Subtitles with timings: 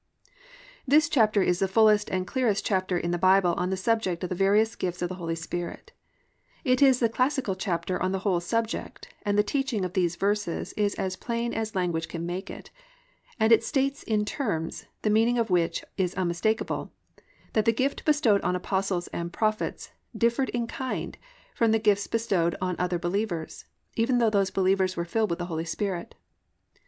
[0.47, 4.23] +" This chapter is the fullest and clearest chapter in the Bible on the subject
[4.23, 5.91] of the various gifts of the Holy Spirit.
[6.63, 10.73] It is the classical chapter on the whole subject, and the teaching of these verses
[10.73, 12.71] is as plain as language can make it,
[13.39, 16.91] and it states in terms, the meaning of which is unmistakable,
[17.53, 21.19] that the gift bestowed on apostles and prophets differed in kind
[21.53, 23.65] from the gifts bestowed on other believers,
[23.95, 26.15] even though those believers were filled with the Holy Spirit.